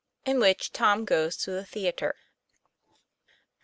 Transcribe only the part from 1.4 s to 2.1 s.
THE THE A